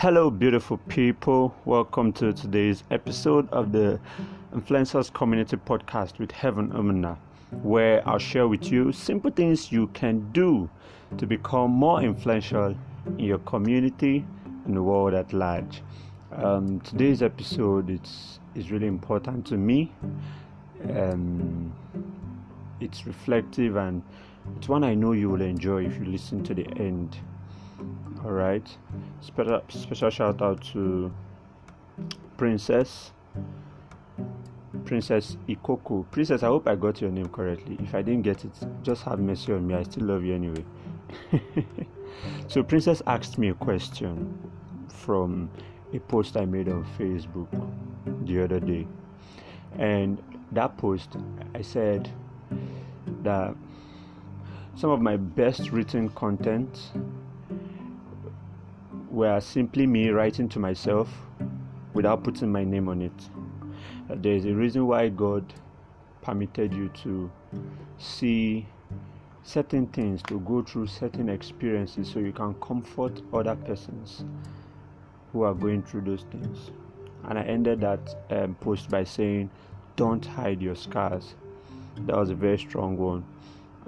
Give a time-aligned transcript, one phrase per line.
[0.00, 1.56] Hello, beautiful people.
[1.64, 3.98] Welcome to today's episode of the
[4.54, 7.16] Influencers Community Podcast with Heaven Umina,
[7.62, 10.68] where I'll share with you simple things you can do
[11.16, 12.76] to become more influential
[13.06, 14.22] in your community
[14.66, 15.82] and the world at large.
[16.30, 19.94] Um, today's episode is is really important to me.
[20.90, 21.72] Um,
[22.80, 24.02] it's reflective and
[24.58, 27.16] it's one I know you will enjoy if you listen to the end.
[28.26, 28.68] All right.
[29.20, 31.12] Special special shout out to
[32.36, 33.12] Princess
[34.84, 36.10] Princess Ikoko.
[36.10, 37.76] Princess, I hope I got your name correctly.
[37.80, 38.50] If I didn't get it,
[38.82, 39.74] just have mercy on me.
[39.76, 40.64] I still love you anyway.
[42.48, 44.36] so Princess asked me a question
[44.88, 45.48] from
[45.94, 47.46] a post I made on Facebook
[48.26, 48.88] the other day.
[49.78, 50.20] And
[50.50, 51.16] that post
[51.54, 52.10] I said
[53.22, 53.54] that
[54.74, 56.90] some of my best written content
[59.16, 61.08] were simply me writing to myself
[61.94, 63.30] without putting my name on it.
[64.10, 65.54] There is a reason why God
[66.20, 67.30] permitted you to
[67.96, 68.66] see
[69.42, 74.22] certain things, to go through certain experiences, so you can comfort other persons
[75.32, 76.70] who are going through those things.
[77.24, 79.48] And I ended that um, post by saying,
[79.96, 81.34] Don't hide your scars.
[82.00, 83.24] That was a very strong one.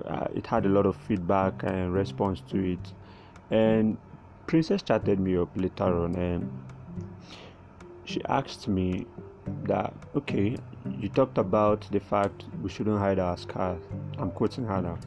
[0.06, 2.92] Uh, it had a lot of feedback and response to it.
[3.50, 3.98] And
[4.48, 6.50] Princess chatted me up later on and
[8.06, 9.06] she asked me
[9.64, 10.56] that okay
[10.98, 13.82] you talked about the fact we shouldn't hide our scars.
[14.16, 14.98] I'm quoting her now.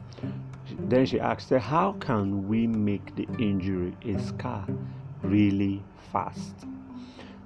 [0.78, 4.64] Then she asked how can we make the injury a scar
[5.22, 5.82] really
[6.12, 6.54] fast?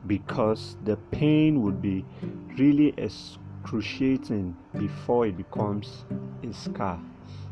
[0.07, 2.05] Because the pain would be
[2.59, 6.05] really excruciating before it becomes
[6.47, 7.01] a scar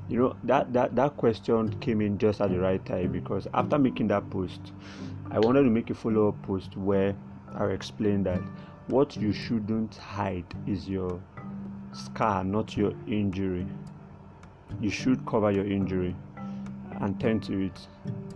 [0.08, 3.78] you know that that that question came in just at the right time because after
[3.78, 4.72] making that post
[5.30, 7.14] i wanted to make a follow-up post where
[7.54, 8.40] i explain that
[8.88, 11.20] what you shouldn't hide is your
[11.94, 13.66] scar not your injury.
[14.80, 16.14] You should cover your injury
[17.00, 17.88] and tend to it.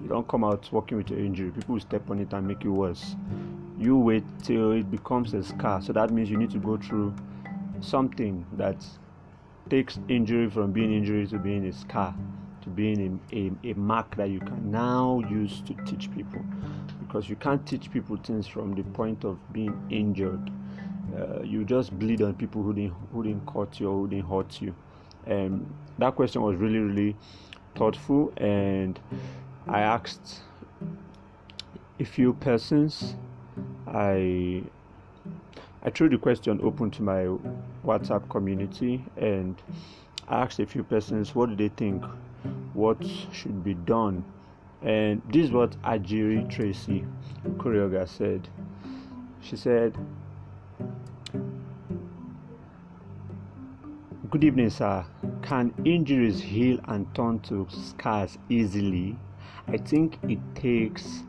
[0.02, 1.50] You don't come out walking with your injury.
[1.50, 3.16] People will step on it and make it worse.
[3.78, 5.82] You wait till it becomes a scar.
[5.82, 7.14] So that means you need to go through
[7.80, 8.84] something that
[9.70, 12.14] takes injury from being injury to being a scar
[12.62, 16.44] to being a, a, a mark that you can now use to teach people.
[17.00, 20.50] Because you can't teach people things from the point of being injured.
[21.16, 24.28] Uh, you just bleed on people who didn't who didn't cut you or who didn't
[24.28, 24.74] hurt you.
[25.26, 25.66] And
[25.98, 27.16] that question was really really
[27.78, 28.98] thoughtful and
[29.68, 30.40] i asked
[32.00, 33.14] a few persons
[33.86, 34.62] i
[35.82, 37.28] I threw the question open to my
[37.84, 39.54] WhatsApp community and
[40.28, 42.04] asked a few persons what do they think,
[42.74, 42.98] what
[43.32, 44.24] should be done.
[44.82, 47.04] And this is what Ajiri Tracy
[47.58, 48.48] Kurioga said.
[49.40, 49.96] She said,
[54.30, 55.06] Good evening, sir.
[55.42, 59.16] Can injuries heal and turn to scars easily?
[59.68, 61.22] I think it takes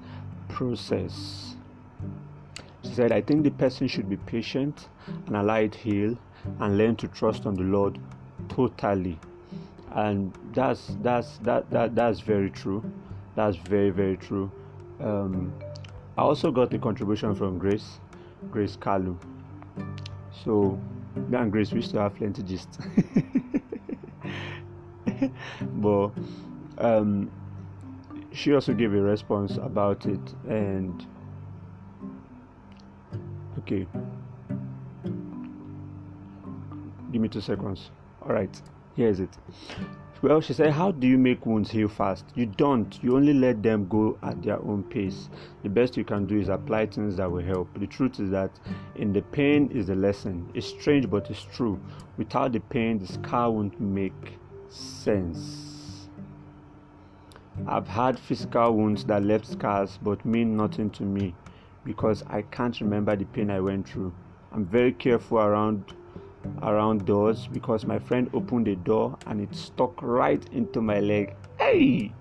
[0.49, 1.55] process
[2.89, 4.89] she said, I think the person should be patient
[5.27, 6.17] and allow it heal
[6.59, 8.00] and learn to trust on the Lord
[8.50, 9.19] totally.
[9.91, 12.83] And that's that's that, that that's very true.
[13.35, 14.51] That's very, very true.
[14.99, 15.53] Um,
[16.17, 17.99] I also got a contribution from Grace,
[18.51, 19.17] Grace Kalu.
[20.44, 20.79] So
[21.16, 22.79] me and Grace we still have plenty gist.
[25.61, 26.09] but
[26.78, 27.31] um,
[28.31, 31.05] she also gave a response about it and
[33.72, 33.88] okay.
[37.12, 37.91] Give me two seconds.
[38.22, 38.62] All right.
[38.96, 39.30] Here's it.
[40.22, 42.25] Well she said how do you make wounds heal fast?
[42.35, 43.02] You don't.
[43.02, 45.29] You only let them go at their own pace.
[45.63, 47.69] The best you can do is apply things that will help.
[47.79, 48.52] The truth is that
[48.96, 50.50] in the pain is the lesson.
[50.53, 51.79] It's strange but it's true.
[52.18, 54.38] Without the pain the scar won't make
[54.68, 56.09] sense.
[57.66, 61.34] I've had physical wounds that left scars but mean nothing to me
[61.90, 64.14] because I can't remember the pain I went through.
[64.52, 65.96] I'm very careful around
[66.62, 71.34] around doors because my friend opened the door and it stuck right into my leg.
[71.58, 72.14] Hey!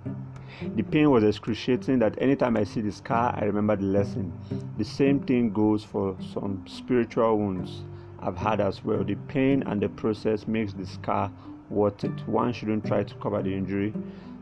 [0.74, 4.32] The pain was excruciating that anytime I see the scar, I remember the lesson.
[4.78, 7.82] The same thing goes for some spiritual wounds
[8.20, 9.04] I've had as well.
[9.04, 11.30] The pain and the process makes the scar
[11.68, 12.26] worth it.
[12.26, 13.92] One shouldn't try to cover the injury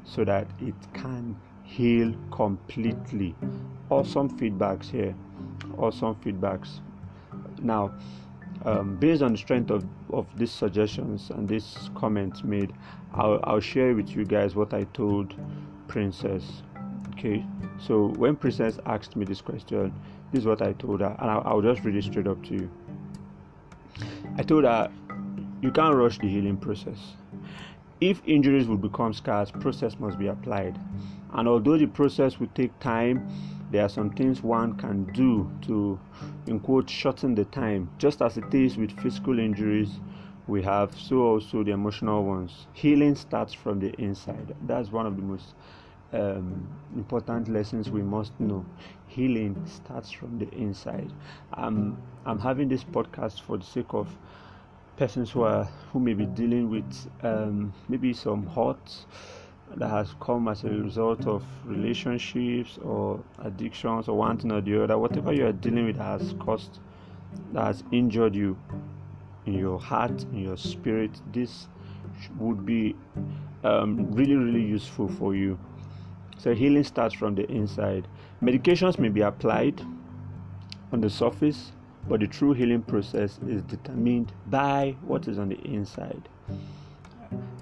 [0.05, 3.35] so that it can heal completely.
[3.91, 5.15] Awesome feedbacks here.
[5.77, 6.81] Awesome feedbacks.
[7.61, 7.93] Now,
[8.65, 12.73] um, based on the strength of, of these suggestions and these comments made,
[13.13, 15.35] I'll, I'll share with you guys what I told
[15.89, 16.63] Princess.
[17.13, 17.45] Okay,
[17.79, 19.93] so when Princess asked me this question,
[20.33, 22.55] this is what I told her, and I'll, I'll just read it straight up to
[22.55, 22.71] you.
[24.37, 24.91] I told her,
[25.63, 26.99] you can't rush the healing process.
[28.01, 30.79] If injuries will become scars, process must be applied.
[31.33, 33.27] And although the process will take time,
[33.71, 35.99] there are some things one can do to,
[36.47, 37.91] in quote, shorten the time.
[37.99, 39.99] Just as it is with physical injuries,
[40.47, 42.67] we have so also the emotional ones.
[42.75, 44.55] Healing starts from the inside.
[44.67, 45.55] That's one of the most
[46.13, 48.65] um, important lessons we must know.
[49.09, 51.11] Healing starts from the inside.
[51.53, 54.09] I'm I'm having this podcast for the sake of
[54.97, 59.07] persons who are who may be dealing with um, maybe some hurt
[59.77, 64.83] that has come as a result of relationships or addictions or one thing or the
[64.83, 64.99] other.
[64.99, 66.79] Whatever you are dealing with that has caused
[67.53, 68.57] that has injured you
[69.45, 71.11] in your heart, in your spirit.
[71.33, 71.69] This
[72.39, 72.97] would be
[73.65, 75.59] um, really really useful for you
[76.39, 78.07] so healing starts from the inside.
[78.43, 79.81] Medications may be applied
[80.93, 81.73] on the surface,
[82.09, 86.29] but the true healing process is determined by what is on the inside.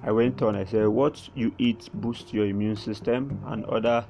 [0.03, 4.05] I went on, I said, What you eat boosts your immune system and other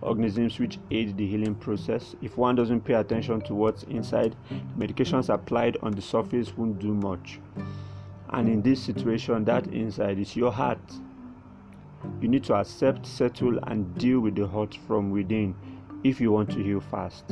[0.00, 2.14] organisms which aid the healing process.
[2.22, 4.36] If one doesn't pay attention to what's inside,
[4.78, 7.40] medications applied on the surface won't do much.
[8.30, 10.80] And in this situation, that inside is your heart
[12.20, 15.54] you need to accept, settle, and deal with the hurt from within
[16.04, 17.24] if you want to heal fast.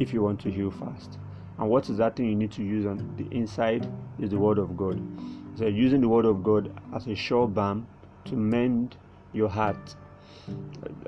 [0.00, 1.18] If you want to heal fast.
[1.58, 3.90] And what is that thing you need to use on the inside
[4.20, 5.00] is the Word of God.
[5.56, 7.86] So, using the Word of God as a sure balm
[8.26, 8.96] to mend
[9.32, 9.96] your heart.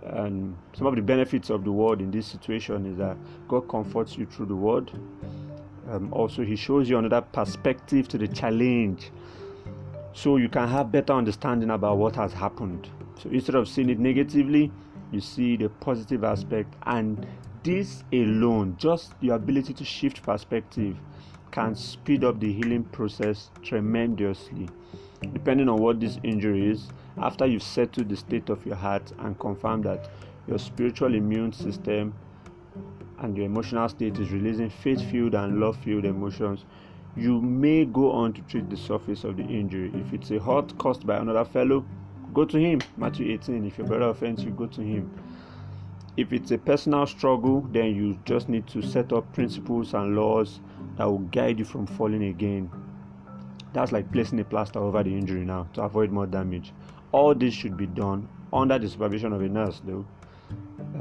[0.02, 3.16] And some of the benefits of the Word in this situation is that
[3.48, 4.90] God comforts you through the Word.
[5.88, 9.10] Um, also, He shows you another perspective to the challenge
[10.12, 12.88] so you can have better understanding about what has happened.
[13.22, 14.72] So instead of seeing it negatively,
[15.12, 17.26] you see the positive aspect, and
[17.62, 20.96] this alone, just your ability to shift perspective,
[21.50, 24.68] can speed up the healing process tremendously.
[25.32, 29.38] Depending on what this injury is, after you've settled the state of your heart and
[29.38, 30.08] confirmed that
[30.46, 32.14] your spiritual immune system
[33.18, 36.64] and your emotional state is releasing faith filled and love filled emotions,
[37.16, 39.90] you may go on to treat the surface of the injury.
[39.94, 41.84] If it's a hurt caused by another fellow,
[42.32, 42.80] go to him.
[42.96, 43.66] Matthew 18.
[43.66, 45.10] If your brother offends you, go to him.
[46.16, 50.60] If it's a personal struggle, then you just need to set up principles and laws
[50.96, 52.70] that will guide you from falling again.
[53.72, 56.72] That's like placing a plaster over the injury now to avoid more damage.
[57.12, 60.04] All this should be done under the supervision of a nurse, though.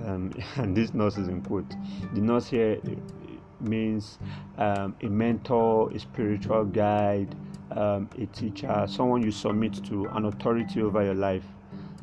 [0.06, 1.74] Um, and this nurse is in quote.
[2.14, 2.80] The nurse here
[3.60, 4.20] means
[4.58, 7.36] um, a mentor, a spiritual guide,
[7.72, 11.46] um, a teacher, someone you submit to, an authority over your life.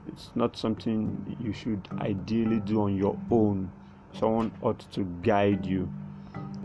[0.09, 3.71] It's not something you should ideally do on your own.
[4.13, 5.93] Someone ought to guide you.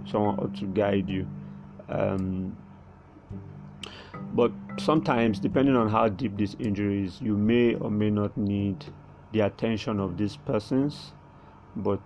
[0.09, 1.27] Someone ought to guide you.
[1.89, 2.55] Um,
[4.33, 8.85] but sometimes, depending on how deep this injury is, you may or may not need
[9.33, 11.13] the attention of these persons.
[11.75, 12.01] But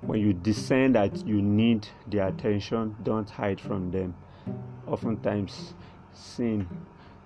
[0.00, 4.14] when you discern that you need their attention, don't hide from them.
[4.86, 5.74] Oftentimes,
[6.12, 6.66] sin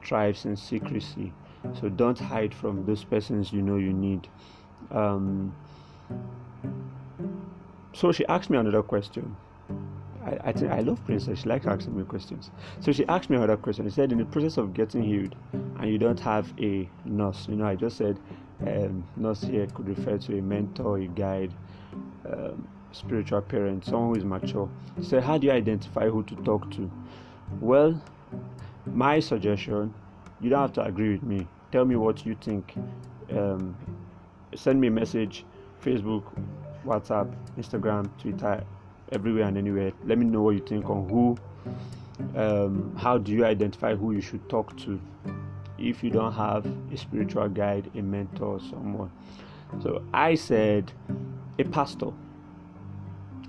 [0.04, 1.32] thrives in secrecy,
[1.80, 4.28] so don't hide from those persons you know you need.
[4.90, 5.54] Um,
[7.92, 9.36] so she asked me another question.
[10.24, 11.40] I, I, think I love Princess.
[11.40, 12.50] She likes asking me questions.
[12.80, 13.86] So she asked me another question.
[13.88, 17.46] She said, in the process of getting healed, and you don't have a nurse.
[17.48, 18.18] You know, I just said
[18.66, 21.52] um, nurse here could refer to a mentor, a guide,
[22.30, 24.68] um, spiritual parent, someone who is mature.
[25.02, 26.90] So, how do you identify who to talk to?
[27.60, 28.02] Well,
[28.86, 29.94] my suggestion
[30.40, 31.46] you don't have to agree with me.
[31.74, 32.72] Tell me what you think.
[33.32, 33.76] Um,
[34.54, 35.44] send me a message
[35.84, 36.22] Facebook,
[36.86, 38.62] WhatsApp, Instagram, Twitter,
[39.10, 39.90] everywhere and anywhere.
[40.04, 41.36] Let me know what you think on who,
[42.40, 45.00] um, how do you identify who you should talk to
[45.76, 49.10] if you don't have a spiritual guide, a mentor, someone.
[49.82, 50.92] So I said
[51.58, 52.12] a pastor.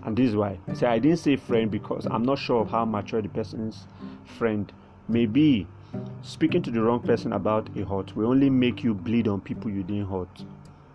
[0.03, 0.58] And this is why.
[0.74, 3.86] Say I didn't say friend because I'm not sure of how mature the person's
[4.24, 4.74] friend
[5.08, 5.67] may be.
[6.22, 9.70] Speaking to the wrong person about a hurt will only make you bleed on people
[9.70, 10.44] you didn't hurt.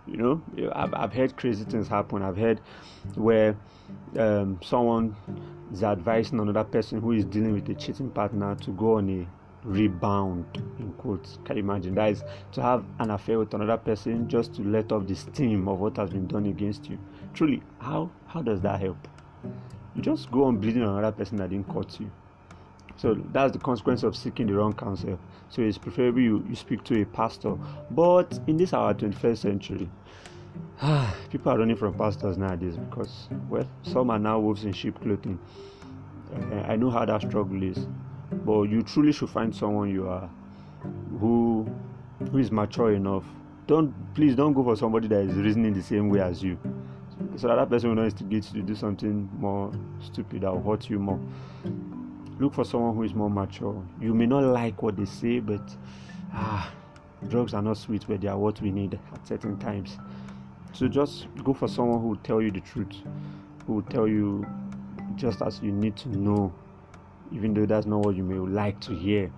[0.07, 0.43] You know,
[0.73, 2.23] I've, I've heard crazy things happen.
[2.23, 2.61] I've heard
[3.15, 3.57] where
[4.19, 5.15] um, someone
[5.73, 9.67] is advising another person who is dealing with a cheating partner to go on a
[9.67, 10.47] rebound
[10.79, 11.39] in quotes.
[11.45, 11.95] Can you imagine?
[11.95, 15.69] That is to have an affair with another person just to let off the steam
[15.69, 16.99] of what has been done against you.
[17.35, 19.09] Truly how how does that help?
[19.95, 22.11] You just go on bleeding on another person that didn't cut you
[23.01, 25.19] so that's the consequence of seeking the wrong counsel.
[25.49, 27.57] So it's preferable you, you speak to a pastor.
[27.91, 29.89] But in this our 21st century
[31.31, 35.39] people are running from pastors nowadays because well some are now wolves in sheep clothing.
[36.67, 37.87] I know how that struggle is.
[38.45, 40.29] But you truly should find someone you are
[41.19, 41.67] who
[42.31, 43.25] who is mature enough.
[43.67, 46.59] Don't please don't go for somebody that is reasoning the same way as you.
[47.37, 50.63] So that, that person will not instigate you to do something more stupid that will
[50.63, 51.19] hurt you more
[52.41, 53.87] look for someone who is more mature.
[54.01, 55.63] You may not like what they say but
[56.33, 56.73] ah
[57.29, 59.99] drugs are not sweet but they are what we need at certain times.
[60.73, 62.95] So just go for someone who will tell you the truth
[63.67, 64.47] who will tell you
[65.17, 66.53] just as you need to know
[67.31, 69.31] even though that's not what you may like to hear.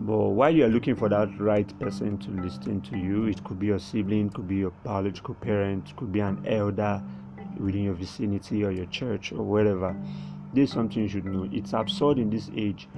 [0.00, 3.60] But while you are looking for that right person to listen to you it could
[3.60, 7.00] be your sibling could be your biological parent could be an elder
[7.58, 9.96] within your vicinity or your church or wherever
[10.56, 11.46] this is something you should know.
[11.52, 12.88] It's absurd in this age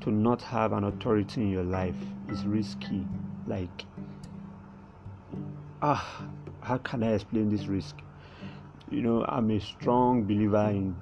[0.00, 1.94] to not have an authority in your life.
[2.28, 3.06] It's risky.
[3.46, 3.84] Like
[5.80, 6.26] ah
[6.60, 7.96] how can i explain this risk?
[8.90, 10.96] You know i'm a strong believer in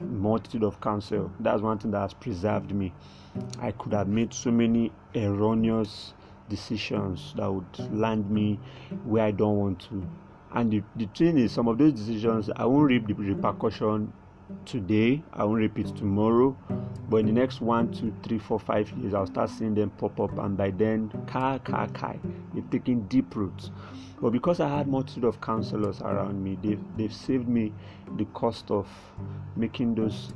[0.00, 1.32] multitude of counsel.
[1.40, 2.92] That's one thing that has preserved me.
[3.58, 6.14] I could have made so many erroneous
[6.48, 8.60] decisions that would land me
[9.04, 10.06] where i don't want to.
[10.54, 14.12] And the, the thing is some of those decisions i won't reap the repercussion
[14.64, 16.56] today i won't repeat tomorrow
[17.08, 20.18] but in the next one two three four five years i'll start seeing them pop
[20.20, 22.16] up and by then car car car
[22.54, 23.70] they've taken deep roots.
[24.20, 27.72] But because i had multitude of counselors around me they've, they've saved me
[28.16, 28.88] the cost of
[29.56, 30.32] making those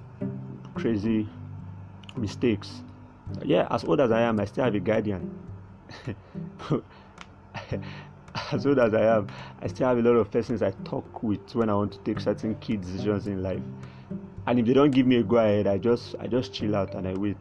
[0.75, 1.28] crazy
[2.16, 2.82] mistakes.
[3.44, 5.38] Yeah as old as i am i still have a guardian.
[8.52, 9.28] As old as i am
[9.62, 12.20] i still have a lot of persons i talk with when i want to take
[12.20, 13.62] certain key decisions in life
[14.46, 16.94] and if they don't give me a go ahead i just i just chill out
[16.94, 17.38] and i wait.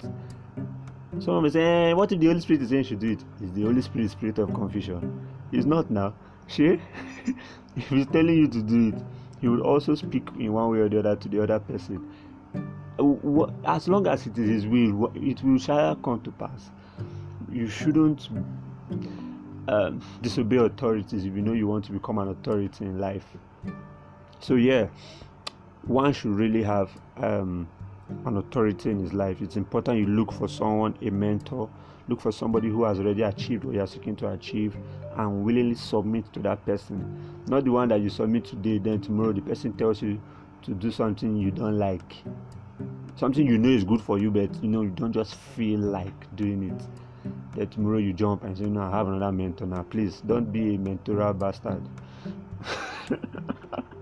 [1.19, 3.23] Someone may say eh, what if the holy spirit is saying should do it?
[3.41, 5.27] Is the holy spirit spirit of confusion.
[5.51, 6.13] It's not now.
[6.47, 6.65] She
[7.75, 9.03] if he's telling you to do it
[9.39, 12.11] he will also speak in one way or the other to the other person.
[13.65, 16.69] As long as it is his will it will shall come to pass.
[17.49, 18.27] You shouldn't
[19.67, 23.25] um, disobey authorities if you know you want to become an authority in life.
[24.39, 24.87] So yeah
[25.87, 27.67] one should really have um,
[28.25, 29.41] an authority in his life.
[29.41, 31.69] It's important you look for someone, a mentor,
[32.07, 34.75] look for somebody who has already achieved what you're seeking to achieve
[35.17, 37.43] and willingly submit to that person.
[37.47, 40.19] Not the one that you submit today, then tomorrow the person tells you
[40.63, 42.15] to do something you don't like.
[43.15, 46.35] Something you know is good for you, but you know you don't just feel like
[46.35, 46.87] doing it.
[47.55, 49.83] Then tomorrow you jump and say, No, I have another mentor now.
[49.83, 51.81] Please don't be a mentoral bastard.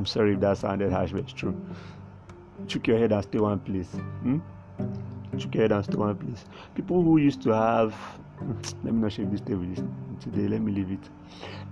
[0.00, 1.54] I'm sorry if that sounded harsh, but it's true.
[2.66, 3.88] Chuck your head and stay one place.
[4.22, 4.38] Hmm?
[5.36, 6.46] Chuck your head and stay one place.
[6.74, 7.94] People who used to have
[8.82, 9.66] let me not shake this table
[10.18, 11.10] today, let me leave it.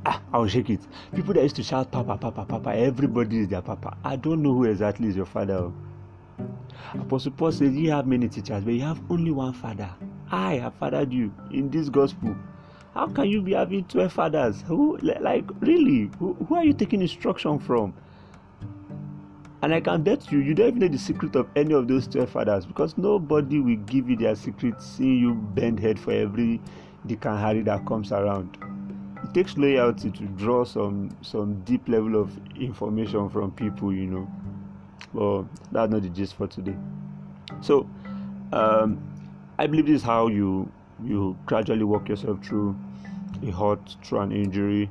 [0.05, 0.81] Ah, I'll shake it.
[1.15, 3.97] People that used to shout papa, papa, papa, everybody is their papa.
[4.05, 5.73] I don't know who exactly is your father.
[6.93, 9.89] Apostle Paul says you have many teachers, but you have only one father.
[10.31, 12.37] I have fathered you in this gospel.
[12.93, 14.63] How can you be having 12 fathers?
[14.67, 16.11] Who, like, really?
[16.19, 17.95] Who, who are you taking instruction from?
[19.61, 22.07] And I can bet you, you don't even know the secret of any of those
[22.07, 26.61] 12 fathers because nobody will give you their secret seeing you bend head for every
[27.23, 28.57] Harry that comes around.
[29.25, 34.31] It takes loyalty to draw some some deep level of information from people, you know.
[35.13, 36.77] But that's not the gist for today.
[37.61, 37.89] So,
[38.53, 39.01] um,
[39.59, 40.71] I believe this is how you
[41.03, 42.77] you gradually work yourself through
[43.43, 44.91] a hurt, through an injury.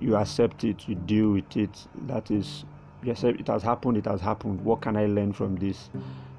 [0.00, 1.86] You accept it, you deal with it.
[2.06, 2.64] That is
[3.04, 4.60] yes, it has happened, it has happened.
[4.64, 5.90] What can I learn from this?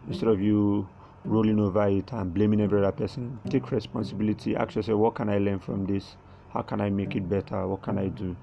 [0.07, 0.87] Instead of you
[1.23, 4.55] rolling over it and blaming every other person, take responsibility.
[4.55, 6.15] Ask yourself, what can I learn from this?
[6.49, 7.67] How can I make it better?
[7.67, 8.35] What can I do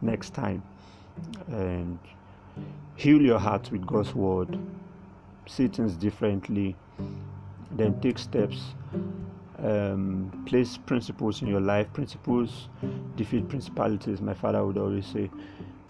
[0.00, 0.62] next time?
[1.48, 1.98] And
[2.96, 4.58] heal your heart with God's word.
[5.46, 6.76] See things differently.
[7.72, 8.74] Then take steps.
[9.58, 11.92] Um, place principles in your life.
[11.92, 12.68] Principles
[13.16, 14.20] defeat principalities.
[14.20, 15.30] My father would always say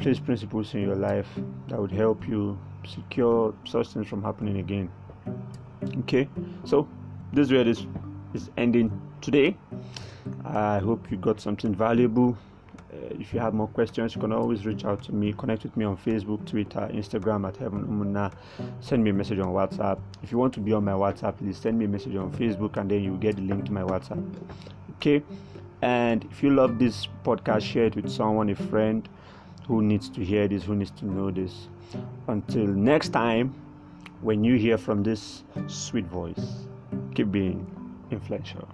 [0.00, 1.28] place principles in your life
[1.68, 4.90] that would help you secure such things from happening again.
[5.98, 6.28] Okay,
[6.64, 6.88] so
[7.32, 7.86] this is where this
[8.32, 8.90] is ending
[9.20, 9.56] today.
[10.44, 12.36] I hope you got something valuable.
[12.92, 15.34] Uh, if you have more questions, you can always reach out to me.
[15.34, 18.32] Connect with me on Facebook, Twitter, Instagram at Heaven Umuna.
[18.80, 20.00] Send me a message on WhatsApp.
[20.22, 22.78] If you want to be on my WhatsApp, please send me a message on Facebook
[22.78, 24.24] and then you get the link to my WhatsApp.
[24.96, 25.22] Okay,
[25.82, 29.08] and if you love this podcast, share it with someone, a friend
[29.70, 31.68] who needs to hear this, who needs to know this.
[32.26, 33.54] Until next time,
[34.20, 36.66] when you hear from this sweet voice,
[37.14, 37.64] keep being
[38.10, 38.68] influential.